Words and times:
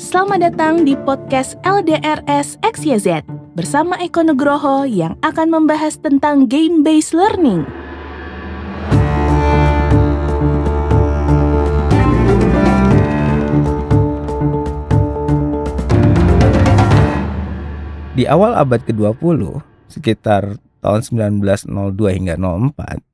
Selamat 0.00 0.40
datang 0.40 0.88
di 0.88 0.96
podcast 0.96 1.60
LDRS 1.60 2.56
XYZ 2.64 3.20
bersama 3.52 4.00
Eko 4.00 4.24
Nugroho 4.24 4.88
yang 4.88 5.20
akan 5.20 5.52
membahas 5.52 6.00
tentang 6.00 6.48
game-based 6.48 7.12
learning. 7.12 7.68
Di 18.16 18.24
awal 18.24 18.56
abad 18.56 18.80
ke-20, 18.88 19.60
sekitar 19.92 20.56
tahun 20.80 21.00
1902 21.36 22.16
hingga 22.16 22.40
04, 22.40 23.04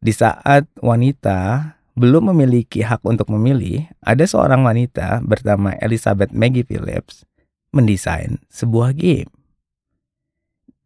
di 0.00 0.12
saat 0.16 0.64
wanita 0.80 1.76
belum 1.98 2.30
memiliki 2.30 2.86
hak 2.86 3.02
untuk 3.02 3.26
memilih, 3.34 3.90
ada 4.06 4.22
seorang 4.22 4.62
wanita 4.62 5.18
bernama 5.26 5.74
Elizabeth 5.82 6.30
Maggie 6.30 6.62
Phillips 6.62 7.26
mendesain 7.74 8.38
sebuah 8.46 8.94
game. 8.94 9.26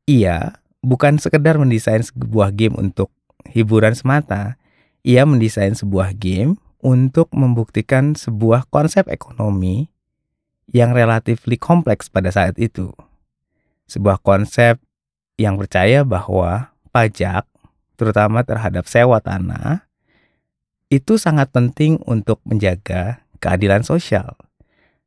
Ia 0.09 0.56
bukan 0.80 1.20
sekedar 1.20 1.61
mendesain 1.61 2.01
sebuah 2.01 2.56
game 2.56 2.75
untuk 2.80 3.12
hiburan 3.53 3.93
semata, 3.93 4.56
ia 5.05 5.29
mendesain 5.29 5.77
sebuah 5.77 6.17
game 6.17 6.56
untuk 6.83 7.31
membuktikan 7.37 8.17
sebuah 8.17 8.67
konsep 8.73 9.06
ekonomi 9.06 9.92
yang 10.73 10.97
relatif 10.97 11.45
kompleks 11.61 12.09
pada 12.09 12.33
saat 12.33 12.56
itu. 12.56 12.91
Sebuah 13.87 14.19
konsep 14.25 14.81
yang 15.37 15.61
percaya 15.61 16.03
bahwa 16.03 16.73
pajak, 16.91 17.45
terutama 18.01 18.42
terhadap 18.42 18.89
sewa 18.89 19.20
tanah, 19.20 19.87
itu 20.93 21.17
sangat 21.17 21.49
penting 21.57 21.97
untuk 22.05 22.45
menjaga 22.45 23.25
keadilan 23.41 23.81
sosial. 23.81 24.37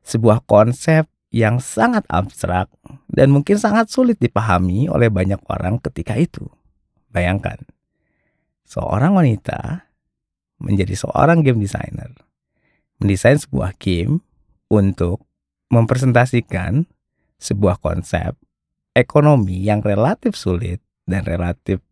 Sebuah 0.02 0.42
konsep 0.50 1.06
yang 1.30 1.62
sangat 1.62 2.02
abstrak 2.10 2.74
dan 3.06 3.30
mungkin 3.30 3.62
sangat 3.62 3.94
sulit 3.94 4.18
dipahami 4.18 4.90
oleh 4.90 5.14
banyak 5.14 5.38
orang 5.46 5.77
ketika 5.77 6.18
itu. 6.18 6.50
Bayangkan, 7.14 7.62
seorang 8.66 9.14
wanita 9.14 9.86
menjadi 10.58 10.98
seorang 10.98 11.46
game 11.46 11.62
designer, 11.62 12.10
mendesain 12.98 13.38
sebuah 13.38 13.77
game 13.77 14.26
untuk 14.74 15.22
mempresentasikan 15.70 16.90
sebuah 17.38 17.77
konsep 17.77 18.34
ekonomi 18.98 19.62
yang 19.62 19.86
relatif 19.86 20.34
sulit 20.34 20.82
dan 21.05 21.27
relatif 21.27 21.84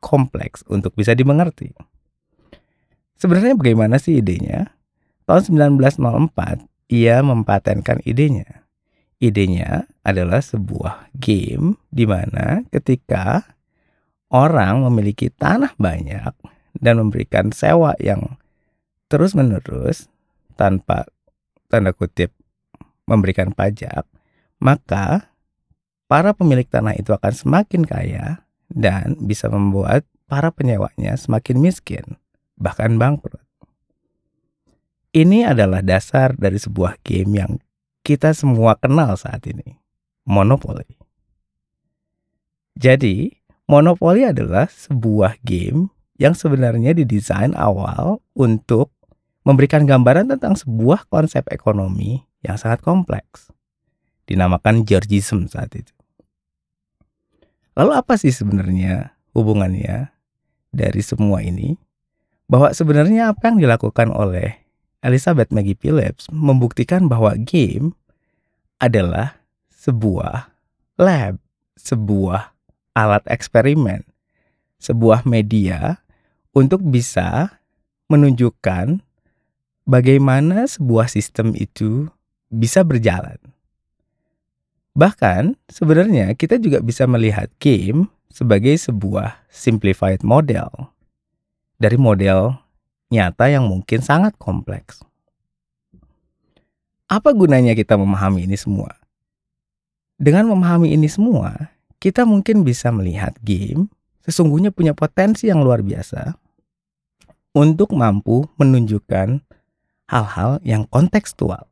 kompleks 0.00 0.64
untuk 0.70 0.96
bisa 0.96 1.12
dimengerti. 1.12 1.91
Sebenarnya 3.22 3.54
bagaimana 3.54 4.02
sih 4.02 4.18
idenya? 4.18 4.74
Tahun 5.30 5.46
1904, 5.46 6.66
ia 6.90 7.22
mempatenkan 7.22 8.02
idenya. 8.02 8.66
Idenya 9.22 9.86
adalah 10.02 10.42
sebuah 10.42 11.06
game 11.14 11.78
di 11.94 12.02
mana 12.02 12.66
ketika 12.74 13.46
orang 14.26 14.82
memiliki 14.90 15.30
tanah 15.30 15.78
banyak 15.78 16.34
dan 16.82 16.98
memberikan 16.98 17.54
sewa 17.54 17.94
yang 18.02 18.42
terus-menerus 19.06 20.10
tanpa 20.58 21.06
tanda 21.70 21.94
kutip 21.94 22.34
memberikan 23.06 23.54
pajak, 23.54 24.02
maka 24.58 25.30
para 26.10 26.34
pemilik 26.34 26.66
tanah 26.66 26.98
itu 26.98 27.14
akan 27.14 27.30
semakin 27.30 27.86
kaya 27.86 28.42
dan 28.66 29.14
bisa 29.22 29.46
membuat 29.46 30.02
para 30.26 30.50
penyewanya 30.50 31.14
semakin 31.14 31.62
miskin 31.62 32.18
bahkan 32.58 32.96
bangkrut. 32.96 33.40
Ini 35.12 35.52
adalah 35.52 35.84
dasar 35.84 36.32
dari 36.32 36.56
sebuah 36.56 36.96
game 37.04 37.32
yang 37.36 37.52
kita 38.00 38.32
semua 38.32 38.80
kenal 38.80 39.12
saat 39.20 39.44
ini, 39.44 39.76
Monopoly. 40.24 40.96
Jadi, 42.72 43.28
Monopoly 43.68 44.24
adalah 44.24 44.66
sebuah 44.72 45.36
game 45.44 45.92
yang 46.16 46.32
sebenarnya 46.32 46.96
didesain 46.96 47.52
awal 47.52 48.24
untuk 48.32 48.88
memberikan 49.44 49.84
gambaran 49.84 50.32
tentang 50.32 50.56
sebuah 50.56 51.06
konsep 51.12 51.44
ekonomi 51.52 52.24
yang 52.40 52.56
sangat 52.56 52.80
kompleks. 52.80 53.52
Dinamakan 54.24 54.86
Georgism 54.86 55.50
saat 55.50 55.74
itu. 55.76 55.92
Lalu 57.76 57.92
apa 57.96 58.14
sih 58.20 58.30
sebenarnya 58.30 59.16
hubungannya 59.32 60.12
dari 60.72 61.02
semua 61.04 61.40
ini 61.40 61.76
bahwa 62.52 62.68
sebenarnya 62.76 63.32
apa 63.32 63.48
yang 63.48 63.64
dilakukan 63.64 64.12
oleh 64.12 64.60
Elizabeth 65.00 65.48
Maggie 65.48 65.80
Phillips 65.80 66.28
membuktikan 66.28 67.08
bahwa 67.08 67.32
game 67.40 67.96
adalah 68.76 69.40
sebuah 69.72 70.52
lab, 71.00 71.40
sebuah 71.80 72.52
alat 72.92 73.24
eksperimen, 73.32 74.04
sebuah 74.76 75.24
media 75.24 76.04
untuk 76.52 76.84
bisa 76.84 77.56
menunjukkan 78.12 79.00
bagaimana 79.88 80.68
sebuah 80.68 81.08
sistem 81.08 81.56
itu 81.56 82.12
bisa 82.52 82.84
berjalan. 82.84 83.40
Bahkan 84.92 85.56
sebenarnya 85.72 86.36
kita 86.36 86.60
juga 86.60 86.84
bisa 86.84 87.08
melihat 87.08 87.48
game 87.56 88.12
sebagai 88.28 88.76
sebuah 88.76 89.40
simplified 89.48 90.20
model 90.20 90.91
dari 91.82 91.98
model 91.98 92.54
nyata 93.10 93.50
yang 93.50 93.66
mungkin 93.66 93.98
sangat 93.98 94.38
kompleks. 94.38 95.02
Apa 97.10 97.34
gunanya 97.34 97.74
kita 97.74 97.98
memahami 97.98 98.46
ini 98.46 98.54
semua? 98.54 98.94
Dengan 100.14 100.46
memahami 100.46 100.94
ini 100.94 101.10
semua, 101.10 101.74
kita 101.98 102.22
mungkin 102.22 102.62
bisa 102.62 102.94
melihat 102.94 103.34
game 103.42 103.90
sesungguhnya 104.22 104.70
punya 104.70 104.94
potensi 104.94 105.50
yang 105.50 105.66
luar 105.66 105.82
biasa 105.82 106.38
untuk 107.52 107.92
mampu 107.92 108.46
menunjukkan 108.56 109.42
hal-hal 110.08 110.62
yang 110.62 110.86
kontekstual. 110.88 111.68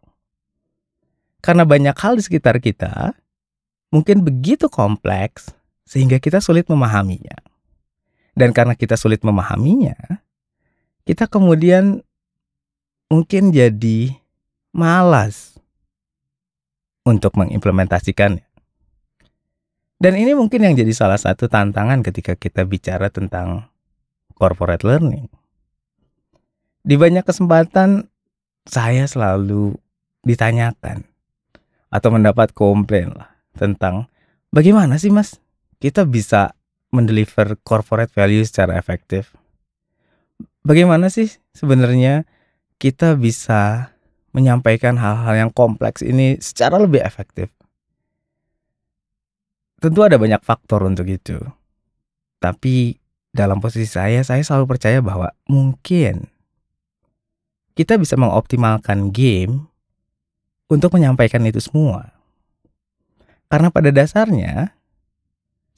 Karena 1.41 1.65
banyak 1.65 1.97
hal 1.97 2.21
di 2.21 2.23
sekitar 2.27 2.61
kita 2.61 3.17
mungkin 3.89 4.21
begitu 4.21 4.69
kompleks 4.69 5.57
sehingga 5.89 6.21
kita 6.21 6.43
sulit 6.43 6.69
memahaminya. 6.69 7.50
Dan 8.35 8.55
karena 8.55 8.79
kita 8.79 8.95
sulit 8.95 9.21
memahaminya, 9.27 9.97
kita 11.05 11.27
kemudian 11.27 12.01
mungkin 13.11 13.51
jadi 13.51 14.15
malas 14.71 15.59
untuk 17.03 17.35
mengimplementasikannya. 17.35 18.47
Dan 20.01 20.17
ini 20.17 20.33
mungkin 20.33 20.65
yang 20.65 20.75
jadi 20.79 20.95
salah 20.97 21.21
satu 21.21 21.51
tantangan 21.51 22.01
ketika 22.01 22.33
kita 22.33 22.65
bicara 22.65 23.13
tentang 23.13 23.69
corporate 24.33 24.87
learning. 24.87 25.29
Di 26.81 26.97
banyak 26.97 27.29
kesempatan 27.29 28.09
saya 28.65 29.05
selalu 29.05 29.77
ditanyakan 30.25 31.05
atau 31.93 32.09
mendapat 32.09 32.57
komplain 32.57 33.13
lah 33.13 33.29
tentang 33.59 34.09
bagaimana 34.55 34.97
sih 34.97 35.13
mas 35.13 35.37
kita 35.83 36.07
bisa 36.09 36.57
mendeliver 36.91 37.59
corporate 37.63 38.11
value 38.11 38.43
secara 38.43 38.77
efektif. 38.77 39.35
Bagaimana 40.67 41.09
sih 41.09 41.31
sebenarnya 41.57 42.29
kita 42.77 43.17
bisa 43.17 43.95
menyampaikan 44.31 44.99
hal-hal 45.01 45.49
yang 45.49 45.51
kompleks 45.51 46.05
ini 46.05 46.37
secara 46.39 46.77
lebih 46.77 47.01
efektif? 47.03 47.49
Tentu 49.81 50.05
ada 50.05 50.21
banyak 50.21 50.45
faktor 50.45 50.85
untuk 50.85 51.09
itu. 51.09 51.41
Tapi 52.37 53.01
dalam 53.33 53.63
posisi 53.63 53.89
saya, 53.89 54.21
saya 54.21 54.45
selalu 54.45 54.77
percaya 54.77 55.01
bahwa 55.01 55.33
mungkin 55.49 56.29
kita 57.79 57.97
bisa 57.97 58.19
mengoptimalkan 58.21 59.09
game 59.09 59.71
untuk 60.69 60.93
menyampaikan 60.93 61.41
itu 61.49 61.65
semua. 61.65 62.13
Karena 63.49 63.73
pada 63.73 63.89
dasarnya 63.91 64.77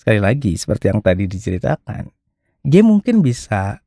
Sekali 0.03 0.19
lagi, 0.19 0.59
seperti 0.59 0.91
yang 0.91 0.99
tadi 0.99 1.31
diceritakan, 1.31 2.11
game 2.67 2.91
mungkin 2.91 3.23
bisa 3.23 3.87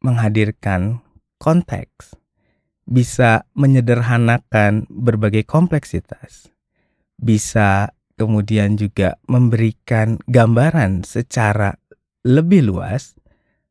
menghadirkan 0.00 1.04
konteks, 1.36 2.16
bisa 2.88 3.44
menyederhanakan 3.52 4.88
berbagai 4.88 5.44
kompleksitas, 5.44 6.48
bisa 7.20 7.92
kemudian 8.16 8.80
juga 8.80 9.20
memberikan 9.28 10.16
gambaran 10.24 11.04
secara 11.04 11.76
lebih 12.24 12.64
luas 12.72 13.20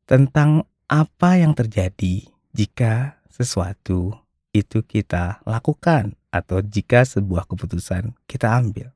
tentang 0.06 0.62
apa 0.86 1.42
yang 1.42 1.58
terjadi 1.58 2.22
jika 2.54 3.18
sesuatu 3.34 4.14
itu 4.54 4.86
kita 4.86 5.42
lakukan 5.42 6.14
atau 6.30 6.62
jika 6.62 7.02
sebuah 7.02 7.50
keputusan 7.50 8.14
kita 8.30 8.46
ambil. 8.46 8.94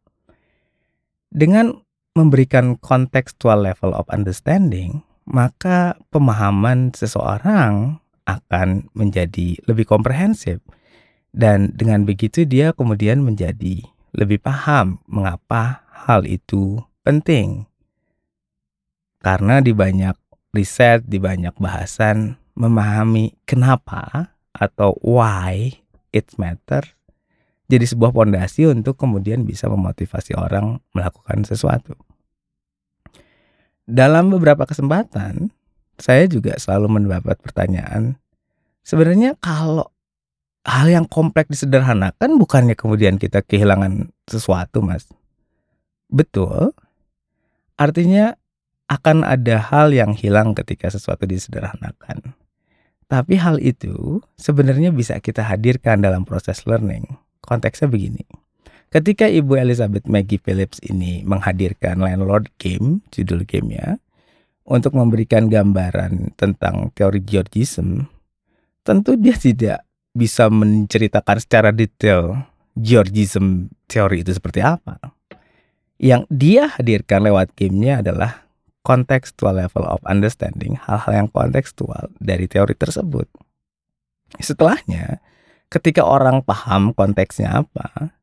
Dengan 1.35 1.84
memberikan 2.15 2.79
contextual 2.79 3.67
level 3.67 3.91
of 3.95 4.07
understanding, 4.11 5.03
maka 5.27 5.99
pemahaman 6.15 6.95
seseorang 6.95 7.99
akan 8.25 8.89
menjadi 8.97 9.61
lebih 9.69 9.85
komprehensif 9.85 10.65
Dan 11.35 11.75
dengan 11.75 12.07
begitu 12.07 12.47
dia 12.47 12.71
kemudian 12.71 13.19
menjadi 13.19 13.83
lebih 14.15 14.39
paham 14.39 15.03
mengapa 15.11 15.83
hal 15.91 16.23
itu 16.31 16.79
penting. 17.03 17.67
Karena 19.19 19.59
di 19.59 19.75
banyak 19.75 20.15
riset, 20.55 21.03
di 21.11 21.19
banyak 21.19 21.59
bahasan 21.59 22.39
memahami 22.55 23.35
kenapa 23.43 24.31
atau 24.55 24.95
why 25.03 25.75
it 26.15 26.31
matter 26.39 26.87
jadi 27.69 27.85
sebuah 27.89 28.13
pondasi 28.13 28.69
untuk 28.69 29.01
kemudian 29.01 29.49
bisa 29.49 29.71
memotivasi 29.73 30.37
orang 30.37 30.81
melakukan 30.93 31.49
sesuatu. 31.49 31.97
Dalam 33.85 34.33
beberapa 34.33 34.65
kesempatan, 34.65 35.53
saya 36.01 36.25
juga 36.29 36.57
selalu 36.57 37.01
mendapat 37.01 37.37
pertanyaan, 37.41 38.17
sebenarnya 38.85 39.37
kalau 39.41 39.89
hal 40.65 40.89
yang 40.89 41.05
kompleks 41.05 41.53
disederhanakan 41.53 42.41
bukannya 42.41 42.73
kemudian 42.73 43.21
kita 43.21 43.45
kehilangan 43.45 44.09
sesuatu, 44.25 44.81
Mas. 44.81 45.09
Betul. 46.09 46.73
Artinya 47.77 48.37
akan 48.89 49.25
ada 49.25 49.61
hal 49.61 49.93
yang 49.93 50.13
hilang 50.13 50.53
ketika 50.53 50.93
sesuatu 50.93 51.25
disederhanakan. 51.25 52.37
Tapi 53.09 53.37
hal 53.37 53.61
itu 53.61 54.25
sebenarnya 54.41 54.89
bisa 54.93 55.21
kita 55.21 55.45
hadirkan 55.45 56.01
dalam 56.01 56.25
proses 56.25 56.65
learning. 56.65 57.05
Konteksnya 57.45 57.93
begini. 57.93 58.25
Ketika 58.89 59.29
Ibu 59.29 59.59
Elizabeth 59.59 60.09
Maggie 60.09 60.41
Phillips 60.41 60.81
ini 60.81 61.21
menghadirkan 61.27 62.01
Landlord 62.01 62.49
Game, 62.57 63.05
judul 63.13 63.45
gamenya, 63.45 64.01
untuk 64.65 64.97
memberikan 64.97 65.53
gambaran 65.53 66.33
tentang 66.41 66.89
teori 66.97 67.21
Georgism, 67.21 68.09
tentu 68.81 69.19
dia 69.21 69.37
tidak 69.37 69.85
bisa 70.15 70.49
menceritakan 70.49 71.37
secara 71.43 71.75
detail 71.75 72.49
Georgism 72.79 73.69
teori 73.91 74.25
itu 74.25 74.33
seperti 74.33 74.65
apa. 74.65 74.97
Yang 76.01 76.23
dia 76.33 76.71
hadirkan 76.75 77.27
lewat 77.29 77.53
gamenya 77.59 78.01
adalah 78.01 78.47
contextual 78.87 79.59
level 79.59 79.85
of 79.89 80.01
understanding, 80.07 80.79
hal-hal 80.79 81.25
yang 81.25 81.29
kontekstual 81.33 82.13
dari 82.23 82.47
teori 82.47 82.79
tersebut. 82.79 83.27
Setelahnya, 84.39 85.19
ketika 85.75 86.07
orang 86.07 86.47
paham 86.47 86.95
konteksnya 86.95 87.67
apa, 87.67 88.15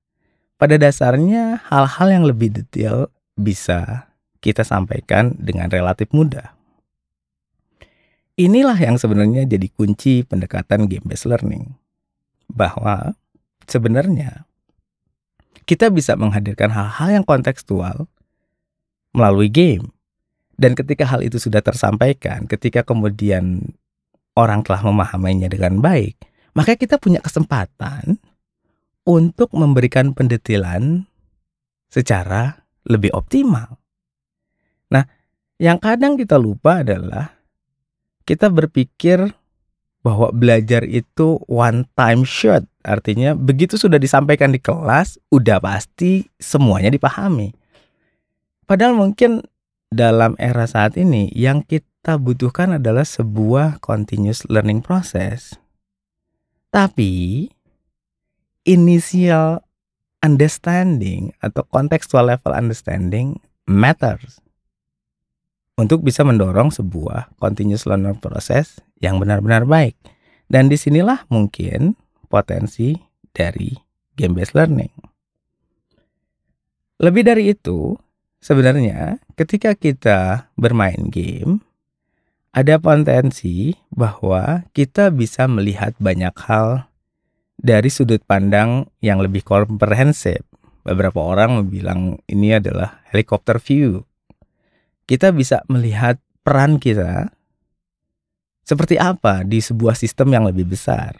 pada 0.56 0.80
dasarnya 0.80 1.60
hal-hal 1.68 2.08
yang 2.08 2.24
lebih 2.24 2.56
detail 2.56 3.12
bisa 3.36 4.08
kita 4.40 4.64
sampaikan 4.64 5.36
dengan 5.36 5.68
relatif 5.68 6.08
mudah. 6.16 6.56
Inilah 8.40 8.80
yang 8.80 8.96
sebenarnya 8.96 9.44
jadi 9.44 9.68
kunci 9.68 10.24
pendekatan 10.24 10.88
game 10.88 11.04
based 11.04 11.28
learning. 11.28 11.76
Bahwa 12.48 13.14
sebenarnya 13.68 14.48
kita 15.68 15.92
bisa 15.92 16.16
menghadirkan 16.16 16.72
hal-hal 16.72 17.22
yang 17.22 17.26
kontekstual 17.28 18.08
melalui 19.12 19.52
game. 19.52 19.92
Dan 20.56 20.78
ketika 20.78 21.10
hal 21.10 21.26
itu 21.26 21.42
sudah 21.42 21.60
tersampaikan, 21.60 22.46
ketika 22.46 22.86
kemudian 22.86 23.76
orang 24.38 24.62
telah 24.62 24.86
memahaminya 24.86 25.50
dengan 25.50 25.82
baik, 25.82 26.18
maka 26.52 26.76
kita 26.76 27.00
punya 27.00 27.24
kesempatan 27.24 28.20
untuk 29.08 29.52
memberikan 29.56 30.14
pendetilan 30.14 31.10
secara 31.92 32.64
lebih 32.86 33.12
optimal. 33.14 33.82
Nah, 34.92 35.04
yang 35.62 35.78
kadang 35.78 36.18
kita 36.18 36.36
lupa 36.36 36.82
adalah 36.82 37.34
kita 38.26 38.52
berpikir 38.52 39.32
bahwa 40.02 40.34
belajar 40.34 40.82
itu 40.86 41.38
one 41.46 41.86
time 41.94 42.26
shot. 42.26 42.66
Artinya 42.82 43.38
begitu 43.38 43.78
sudah 43.78 44.02
disampaikan 44.02 44.50
di 44.50 44.58
kelas, 44.58 45.22
udah 45.30 45.62
pasti 45.62 46.26
semuanya 46.42 46.90
dipahami. 46.90 47.54
Padahal 48.66 48.98
mungkin 48.98 49.46
dalam 49.94 50.34
era 50.42 50.66
saat 50.66 50.98
ini 50.98 51.30
yang 51.36 51.62
kita 51.62 52.18
butuhkan 52.18 52.82
adalah 52.82 53.06
sebuah 53.06 53.78
continuous 53.84 54.48
learning 54.50 54.82
process. 54.82 55.61
Tapi 56.72 57.46
initial 58.64 59.60
understanding 60.24 61.36
atau 61.44 61.68
contextual 61.68 62.32
level 62.32 62.56
understanding 62.56 63.36
matters 63.68 64.40
untuk 65.76 66.06
bisa 66.06 66.22
mendorong 66.22 66.70
sebuah 66.70 67.34
continuous 67.42 67.84
learning 67.90 68.22
process 68.24 68.80
yang 69.02 69.18
benar-benar 69.18 69.68
baik. 69.68 69.98
Dan 70.52 70.72
di 70.72 70.80
sinilah 70.80 71.28
mungkin 71.32 71.96
potensi 72.28 72.96
dari 73.32 73.72
game 74.16 74.36
based 74.36 74.56
learning. 74.56 74.92
Lebih 77.02 77.24
dari 77.26 77.50
itu, 77.50 77.98
sebenarnya 78.38 79.18
ketika 79.34 79.74
kita 79.74 80.52
bermain 80.54 81.10
game, 81.10 81.66
ada 82.52 82.76
potensi 82.84 83.80
bahwa 83.88 84.68
kita 84.76 85.08
bisa 85.12 85.48
melihat 85.48 85.96
banyak 86.04 86.36
hal 86.48 86.92
dari 87.56 87.88
sudut 87.88 88.20
pandang 88.28 88.92
yang 89.00 89.24
lebih 89.24 89.44
komprehensif. 89.48 90.44
Beberapa 90.84 91.24
orang 91.24 91.72
bilang 91.72 92.20
ini 92.28 92.58
adalah 92.58 93.00
helikopter 93.14 93.56
view. 93.62 94.04
Kita 95.08 95.32
bisa 95.32 95.64
melihat 95.72 96.20
peran 96.44 96.82
kita 96.82 97.32
seperti 98.68 99.00
apa 99.00 99.48
di 99.48 99.64
sebuah 99.64 99.96
sistem 99.96 100.36
yang 100.36 100.44
lebih 100.44 100.68
besar. 100.68 101.16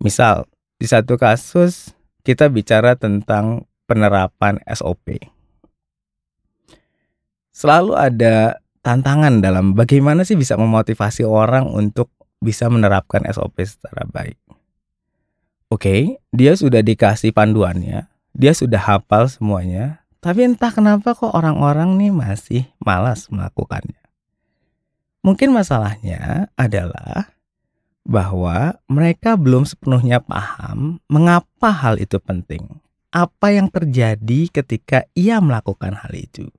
Misal, 0.00 0.48
di 0.80 0.86
satu 0.88 1.16
kasus 1.20 1.92
kita 2.24 2.48
bicara 2.48 2.96
tentang 2.96 3.68
penerapan 3.84 4.60
SOP. 4.64 5.20
Selalu 7.54 7.92
ada 7.94 8.63
tantangan 8.84 9.40
dalam 9.40 9.72
bagaimana 9.72 10.28
sih 10.28 10.36
bisa 10.36 10.60
memotivasi 10.60 11.24
orang 11.24 11.72
untuk 11.72 12.12
bisa 12.44 12.68
menerapkan 12.68 13.24
SOP 13.24 13.64
secara 13.64 14.04
baik. 14.04 14.36
Oke, 15.72 15.80
okay, 15.80 16.00
dia 16.30 16.52
sudah 16.52 16.84
dikasih 16.84 17.32
panduannya, 17.32 18.06
dia 18.36 18.52
sudah 18.52 18.78
hafal 18.78 19.26
semuanya, 19.32 20.04
tapi 20.20 20.44
entah 20.44 20.68
kenapa 20.70 21.16
kok 21.16 21.32
orang-orang 21.32 21.96
nih 21.96 22.12
masih 22.12 22.62
malas 22.78 23.32
melakukannya. 23.32 23.98
Mungkin 25.24 25.56
masalahnya 25.56 26.52
adalah 26.52 27.32
bahwa 28.04 28.76
mereka 28.84 29.40
belum 29.40 29.64
sepenuhnya 29.64 30.20
paham 30.20 31.00
mengapa 31.08 31.72
hal 31.72 31.96
itu 31.96 32.20
penting. 32.20 32.68
Apa 33.08 33.56
yang 33.56 33.72
terjadi 33.72 34.52
ketika 34.52 35.08
ia 35.16 35.40
melakukan 35.40 35.96
hal 35.96 36.12
itu? 36.12 36.52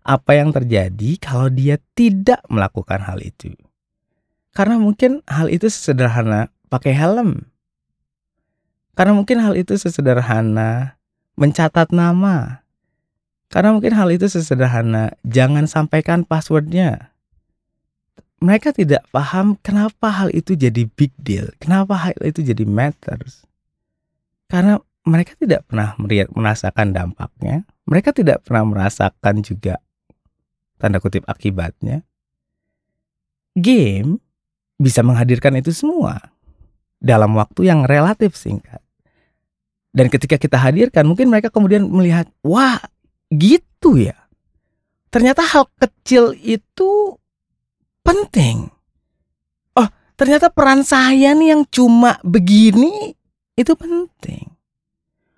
Apa 0.00 0.40
yang 0.40 0.50
terjadi 0.50 1.20
kalau 1.20 1.52
dia 1.52 1.76
tidak 1.92 2.40
melakukan 2.48 3.04
hal 3.04 3.20
itu? 3.20 3.52
Karena 4.56 4.80
mungkin 4.80 5.20
hal 5.28 5.52
itu 5.52 5.68
sederhana 5.68 6.48
pakai 6.72 6.96
helm 6.96 7.52
karena 8.92 9.16
mungkin 9.16 9.40
hal 9.40 9.56
itu 9.56 9.72
sesederhana 9.76 11.00
mencatat 11.40 11.88
nama. 11.96 12.64
Karena 13.48 13.72
mungkin 13.76 13.92
hal 13.96 14.08
itu 14.12 14.28
sesederhana 14.28 15.16
jangan 15.24 15.68
sampaikan 15.68 16.24
passwordnya. 16.24 17.12
Mereka 18.42 18.74
tidak 18.74 19.06
paham 19.14 19.56
kenapa 19.60 20.08
hal 20.10 20.28
itu 20.34 20.58
jadi 20.58 20.88
big 20.88 21.12
deal, 21.20 21.52
kenapa 21.62 21.94
hal 21.94 22.16
itu 22.26 22.42
jadi 22.42 22.64
matters. 22.66 23.44
Karena 24.50 24.80
mereka 25.06 25.38
tidak 25.38 25.64
pernah 25.68 25.94
merasakan 26.32 26.92
dampaknya, 26.92 27.64
mereka 27.92 28.16
tidak 28.16 28.40
pernah 28.48 28.64
merasakan 28.64 29.44
juga 29.44 29.76
tanda 30.80 30.96
kutip 30.96 31.28
akibatnya. 31.28 32.00
Game 33.52 34.16
bisa 34.80 35.04
menghadirkan 35.04 35.60
itu 35.60 35.76
semua 35.76 36.32
dalam 36.96 37.36
waktu 37.36 37.68
yang 37.68 37.84
relatif 37.84 38.32
singkat. 38.32 38.80
Dan 39.92 40.08
ketika 40.08 40.40
kita 40.40 40.56
hadirkan, 40.56 41.04
mungkin 41.04 41.28
mereka 41.28 41.52
kemudian 41.52 41.84
melihat, 41.84 42.24
wah 42.40 42.80
gitu 43.28 44.00
ya. 44.00 44.16
Ternyata 45.12 45.44
hal 45.44 45.68
kecil 45.76 46.32
itu 46.40 47.20
penting. 48.00 48.72
Oh, 49.76 49.88
ternyata 50.16 50.48
peran 50.48 50.80
saya 50.80 51.36
nih 51.36 51.52
yang 51.52 51.68
cuma 51.68 52.16
begini 52.24 53.12
itu 53.52 53.76
penting. 53.76 54.48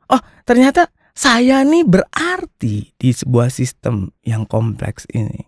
Oh, 0.06 0.22
ternyata 0.46 0.86
saya 1.14 1.62
nih 1.62 1.86
berarti 1.86 2.90
di 2.98 3.10
sebuah 3.14 3.48
sistem 3.48 4.10
yang 4.26 4.44
kompleks 4.44 5.06
ini. 5.14 5.46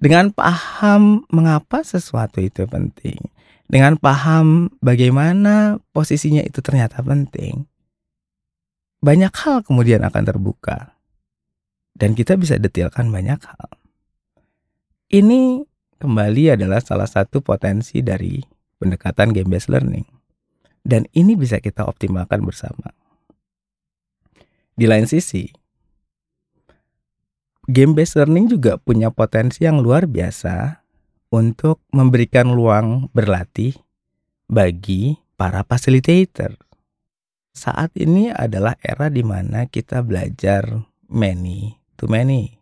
Dengan 0.00 0.32
paham 0.32 1.28
mengapa 1.28 1.84
sesuatu 1.84 2.40
itu 2.40 2.64
penting, 2.64 3.20
dengan 3.68 4.00
paham 4.00 4.72
bagaimana 4.80 5.76
posisinya 5.92 6.40
itu 6.40 6.64
ternyata 6.64 7.04
penting, 7.04 7.68
banyak 9.04 9.34
hal 9.44 9.60
kemudian 9.66 10.00
akan 10.06 10.24
terbuka. 10.24 10.96
Dan 11.92 12.16
kita 12.16 12.40
bisa 12.40 12.56
detailkan 12.56 13.12
banyak 13.12 13.36
hal. 13.44 13.68
Ini 15.12 15.66
kembali 16.00 16.56
adalah 16.56 16.80
salah 16.80 17.04
satu 17.04 17.44
potensi 17.44 18.00
dari 18.00 18.40
pendekatan 18.80 19.36
game 19.36 19.52
based 19.52 19.68
learning. 19.68 20.08
Dan 20.80 21.04
ini 21.12 21.36
bisa 21.36 21.60
kita 21.60 21.84
optimalkan 21.84 22.40
bersama. 22.40 22.99
Di 24.80 24.88
lain 24.88 25.04
sisi, 25.04 25.44
game 27.68 27.92
based 27.92 28.16
learning 28.16 28.48
juga 28.48 28.80
punya 28.80 29.12
potensi 29.12 29.68
yang 29.68 29.84
luar 29.84 30.08
biasa 30.08 30.80
untuk 31.28 31.84
memberikan 31.92 32.56
ruang 32.56 33.12
berlatih 33.12 33.76
bagi 34.48 35.20
para 35.36 35.68
facilitator. 35.68 36.56
Saat 37.52 37.92
ini 38.00 38.32
adalah 38.32 38.72
era 38.80 39.12
di 39.12 39.20
mana 39.20 39.68
kita 39.68 40.00
belajar 40.00 40.64
many 41.12 41.76
to 42.00 42.08
many. 42.08 42.56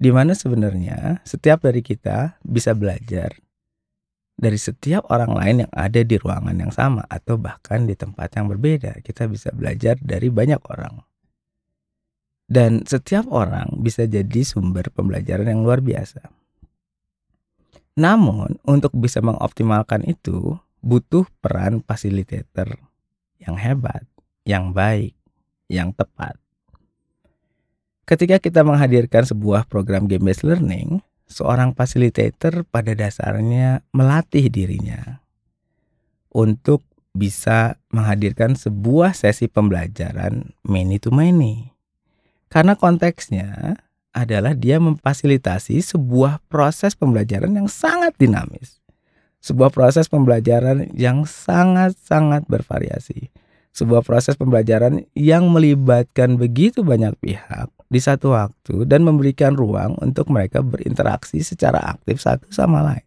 Di 0.00 0.08
mana 0.08 0.32
sebenarnya 0.32 1.20
setiap 1.28 1.60
dari 1.60 1.84
kita 1.84 2.40
bisa 2.40 2.72
belajar 2.72 3.36
dari 4.32 4.56
setiap 4.56 5.12
orang 5.12 5.36
lain 5.36 5.56
yang 5.68 5.72
ada 5.76 6.00
di 6.00 6.16
ruangan 6.16 6.56
yang 6.56 6.72
sama 6.72 7.04
atau 7.04 7.36
bahkan 7.36 7.84
di 7.84 7.92
tempat 7.92 8.32
yang 8.32 8.48
berbeda. 8.48 9.04
Kita 9.04 9.28
bisa 9.28 9.52
belajar 9.52 10.00
dari 10.00 10.32
banyak 10.32 10.64
orang. 10.72 11.04
Dan 12.44 12.84
setiap 12.84 13.24
orang 13.32 13.80
bisa 13.80 14.04
jadi 14.04 14.44
sumber 14.44 14.92
pembelajaran 14.92 15.48
yang 15.48 15.64
luar 15.64 15.80
biasa. 15.80 16.28
Namun, 17.94 18.58
untuk 18.66 18.92
bisa 18.98 19.22
mengoptimalkan 19.22 20.04
itu, 20.04 20.58
butuh 20.84 21.24
peran 21.40 21.80
fasilitator 21.80 22.76
yang 23.40 23.56
hebat, 23.56 24.04
yang 24.44 24.76
baik, 24.76 25.16
yang 25.70 25.94
tepat. 25.96 26.36
Ketika 28.04 28.36
kita 28.36 28.60
menghadirkan 28.60 29.24
sebuah 29.24 29.64
program 29.64 30.04
game-based 30.04 30.44
learning, 30.44 31.00
seorang 31.24 31.72
fasilitator 31.72 32.68
pada 32.68 32.92
dasarnya 32.92 33.80
melatih 33.96 34.52
dirinya 34.52 35.24
untuk 36.28 36.84
bisa 37.14 37.78
menghadirkan 37.94 38.58
sebuah 38.58 39.14
sesi 39.14 39.46
pembelajaran 39.46 40.52
many 40.66 40.98
to 40.98 41.14
many. 41.14 41.73
Karena 42.54 42.78
konteksnya 42.78 43.82
adalah 44.14 44.54
dia 44.54 44.78
memfasilitasi 44.78 45.82
sebuah 45.82 46.38
proses 46.46 46.94
pembelajaran 46.94 47.50
yang 47.50 47.66
sangat 47.66 48.14
dinamis. 48.14 48.78
Sebuah 49.42 49.74
proses 49.74 50.06
pembelajaran 50.06 50.94
yang 50.94 51.26
sangat-sangat 51.26 52.46
bervariasi. 52.46 53.34
Sebuah 53.74 54.06
proses 54.06 54.38
pembelajaran 54.38 55.02
yang 55.18 55.50
melibatkan 55.50 56.38
begitu 56.38 56.86
banyak 56.86 57.18
pihak 57.18 57.74
di 57.90 57.98
satu 57.98 58.38
waktu 58.38 58.86
dan 58.86 59.02
memberikan 59.02 59.58
ruang 59.58 59.98
untuk 59.98 60.30
mereka 60.30 60.62
berinteraksi 60.62 61.42
secara 61.42 61.82
aktif 61.82 62.22
satu 62.22 62.54
sama 62.54 62.86
lain. 62.86 63.06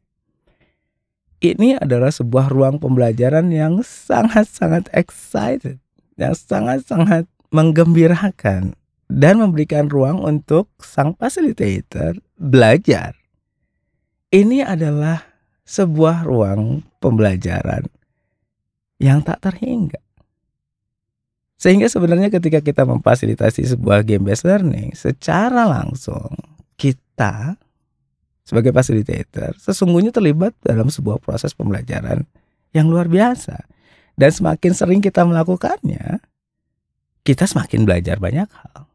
Ini 1.39 1.79
adalah 1.79 2.11
sebuah 2.11 2.51
ruang 2.51 2.83
pembelajaran 2.83 3.47
yang 3.55 3.79
sangat-sangat 3.79 4.91
excited, 4.91 5.79
yang 6.19 6.35
sangat-sangat 6.35 7.31
menggembirakan 7.47 8.75
dan 9.07 9.39
memberikan 9.39 9.87
ruang 9.87 10.19
untuk 10.19 10.71
sang 10.83 11.15
facilitator 11.15 12.19
belajar. 12.35 13.15
Ini 14.27 14.67
adalah 14.67 15.23
sebuah 15.63 16.27
ruang 16.27 16.83
pembelajaran 16.99 17.87
yang 18.99 19.23
tak 19.23 19.39
terhingga. 19.43 19.99
Sehingga 21.57 21.89
sebenarnya 21.89 22.29
ketika 22.29 22.61
kita 22.61 22.85
memfasilitasi 22.85 23.73
sebuah 23.73 24.05
game 24.05 24.29
based 24.29 24.45
learning 24.45 24.93
secara 24.93 25.65
langsung 25.65 26.37
kita 26.77 27.57
sebagai 28.45 28.69
facilitator 28.71 29.57
sesungguhnya 29.57 30.13
terlibat 30.13 30.53
dalam 30.61 30.87
sebuah 30.87 31.17
proses 31.19 31.51
pembelajaran 31.57 32.23
yang 32.71 32.87
luar 32.87 33.09
biasa. 33.09 33.65
Dan 34.17 34.33
semakin 34.33 34.73
sering 34.73 35.01
kita 35.01 35.21
melakukannya, 35.21 36.17
kita 37.21 37.45
semakin 37.45 37.85
belajar 37.85 38.17
banyak 38.17 38.49
hal. 38.49 38.86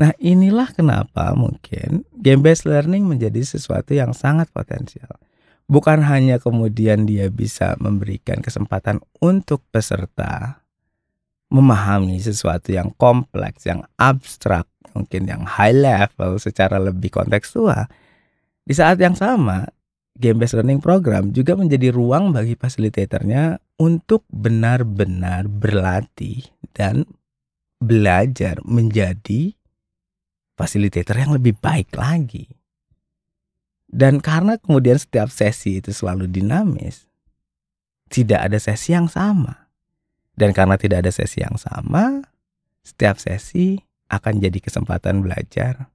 Nah, 0.00 0.16
inilah 0.16 0.72
kenapa 0.72 1.36
mungkin 1.36 2.08
game 2.16 2.40
based 2.40 2.64
learning 2.64 3.04
menjadi 3.04 3.44
sesuatu 3.44 3.92
yang 3.92 4.16
sangat 4.16 4.48
potensial. 4.48 5.20
Bukan 5.68 6.00
hanya 6.08 6.40
kemudian 6.40 7.04
dia 7.04 7.28
bisa 7.28 7.76
memberikan 7.76 8.40
kesempatan 8.40 9.04
untuk 9.20 9.60
peserta 9.68 10.64
memahami 11.52 12.16
sesuatu 12.16 12.72
yang 12.72 12.96
kompleks, 12.96 13.68
yang 13.68 13.84
abstrak, 14.00 14.64
mungkin 14.96 15.28
yang 15.28 15.44
high 15.44 15.76
level 15.76 16.40
secara 16.40 16.80
lebih 16.80 17.12
kontekstual. 17.12 17.84
Di 18.64 18.72
saat 18.72 18.96
yang 19.04 19.18
sama, 19.18 19.68
game 20.16 20.40
based 20.40 20.56
learning 20.56 20.80
program 20.80 21.28
juga 21.36 21.60
menjadi 21.60 21.92
ruang 21.92 22.32
bagi 22.32 22.56
fasilitatornya 22.56 23.60
untuk 23.76 24.24
benar-benar 24.32 25.44
berlatih 25.44 26.48
dan 26.72 27.04
belajar 27.82 28.64
menjadi 28.64 29.59
fasilitator 30.60 31.16
yang 31.16 31.32
lebih 31.32 31.56
baik 31.56 31.96
lagi. 31.96 32.44
Dan 33.88 34.20
karena 34.20 34.60
kemudian 34.60 35.00
setiap 35.00 35.32
sesi 35.32 35.80
itu 35.80 35.90
selalu 35.90 36.28
dinamis, 36.28 37.08
tidak 38.12 38.52
ada 38.52 38.60
sesi 38.60 38.92
yang 38.92 39.08
sama 39.08 39.70
dan 40.40 40.56
karena 40.56 40.80
tidak 40.80 41.04
ada 41.04 41.12
sesi 41.12 41.44
yang 41.44 41.60
sama, 41.60 42.24
setiap 42.80 43.20
sesi 43.20 43.76
akan 44.08 44.40
jadi 44.40 44.56
kesempatan 44.56 45.20
belajar 45.20 45.92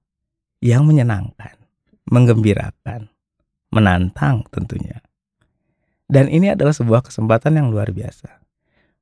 yang 0.62 0.86
menyenangkan, 0.86 1.58
menggembirakan, 2.06 3.10
menantang 3.74 4.46
tentunya. 4.54 5.02
Dan 6.06 6.30
ini 6.30 6.54
adalah 6.54 6.78
sebuah 6.78 7.10
kesempatan 7.10 7.58
yang 7.58 7.74
luar 7.74 7.90
biasa. 7.90 8.30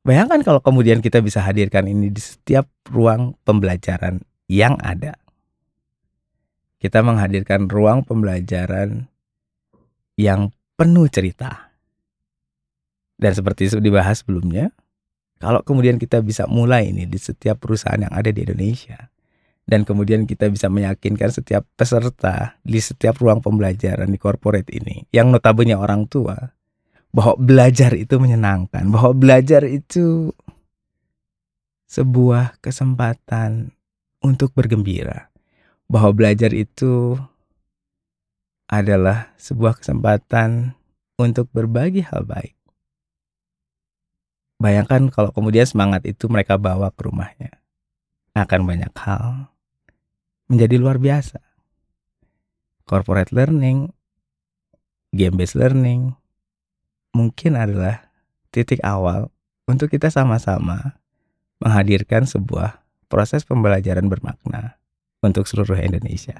Bayangkan 0.07 0.39
kalau 0.47 0.63
kemudian 0.63 1.03
kita 1.03 1.19
bisa 1.19 1.43
hadirkan 1.43 1.91
ini 1.91 2.07
di 2.07 2.23
setiap 2.23 2.67
ruang 2.87 3.35
pembelajaran 3.43 4.23
yang 4.47 4.79
ada. 4.79 5.19
Kita 6.83 6.99
menghadirkan 6.99 7.71
ruang 7.71 8.03
pembelajaran 8.03 9.07
yang 10.19 10.51
penuh 10.75 11.07
cerita. 11.07 11.71
Dan 13.15 13.31
seperti 13.31 13.71
dibahas 13.79 14.19
sebelumnya, 14.19 14.75
kalau 15.39 15.63
kemudian 15.63 15.95
kita 15.95 16.19
bisa 16.19 16.43
mulai 16.43 16.91
ini 16.91 17.07
di 17.07 17.15
setiap 17.15 17.63
perusahaan 17.63 18.03
yang 18.03 18.11
ada 18.11 18.27
di 18.35 18.43
Indonesia 18.43 18.99
dan 19.63 19.87
kemudian 19.87 20.27
kita 20.27 20.51
bisa 20.51 20.67
meyakinkan 20.67 21.31
setiap 21.31 21.63
peserta 21.79 22.59
di 22.67 22.83
setiap 22.83 23.15
ruang 23.23 23.39
pembelajaran 23.39 24.11
di 24.11 24.19
corporate 24.19 24.67
ini 24.75 25.07
yang 25.15 25.31
notabene 25.31 25.75
orang 25.79 26.03
tua 26.11 26.35
bahwa 27.13 27.37
belajar 27.37 27.93
itu 27.93 28.17
menyenangkan, 28.17 28.89
bahwa 28.89 29.13
belajar 29.13 29.63
itu 29.69 30.33
sebuah 31.85 32.57
kesempatan 32.57 33.69
untuk 34.25 34.49
bergembira, 34.57 35.29
bahwa 35.93 36.09
belajar 36.09 36.49
itu 36.57 37.21
adalah 38.65 39.29
sebuah 39.37 39.77
kesempatan 39.77 40.73
untuk 41.21 41.53
berbagi 41.53 42.01
hal 42.01 42.25
baik. 42.25 42.57
Bayangkan 44.57 45.13
kalau 45.13 45.29
kemudian 45.29 45.69
semangat 45.69 46.01
itu 46.09 46.25
mereka 46.25 46.57
bawa 46.57 46.89
ke 46.89 47.05
rumahnya. 47.05 47.61
Akan 48.33 48.65
banyak 48.65 48.89
hal 48.97 49.53
menjadi 50.49 50.81
luar 50.81 50.97
biasa. 50.97 51.37
Corporate 52.89 53.29
learning, 53.29 53.93
game 55.13 55.37
based 55.37 55.53
learning 55.53 56.17
mungkin 57.13 57.53
adalah 57.53 58.09
titik 58.49 58.81
awal 58.81 59.29
untuk 59.69 59.93
kita 59.93 60.09
sama-sama 60.09 60.97
menghadirkan 61.61 62.25
sebuah 62.25 62.81
proses 63.05 63.45
pembelajaran 63.45 64.09
bermakna 64.09 64.81
untuk 65.23 65.47
seluruh 65.49 65.79
Indonesia. 65.79 66.37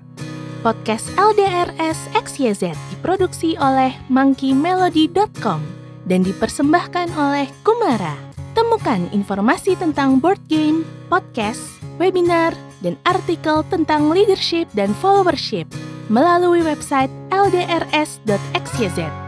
Podcast 0.63 1.12
LDRS 1.20 2.12
XYZ 2.16 2.75
diproduksi 2.92 3.60
oleh 3.60 3.92
monkeymelody.com 4.08 5.60
dan 6.08 6.24
dipersembahkan 6.24 7.12
oleh 7.16 7.48
Kumara. 7.68 8.16
Temukan 8.54 9.10
informasi 9.12 9.75
tentang 9.75 10.22
board 10.22 10.40
game, 10.48 10.86
podcast, 11.10 11.63
webinar, 11.98 12.54
dan 12.86 13.00
artikel 13.08 13.66
tentang 13.72 14.12
leadership 14.12 14.70
dan 14.75 14.92
followership 15.00 15.66
melalui 16.12 16.62
website 16.62 17.10
ldrs.xyz. 17.32 19.23